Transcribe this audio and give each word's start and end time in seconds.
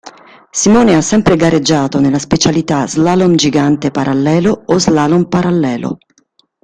Simone 0.49 0.95
ha 0.95 1.01
sempre 1.01 1.35
gareggiato 1.35 1.99
nella 1.99 2.17
specialità 2.17 2.87
slalom 2.87 3.35
gigante 3.35 3.91
parallelo 3.91 4.63
o 4.65 4.79
slalom 4.79 5.25
parallelo. 5.25 5.99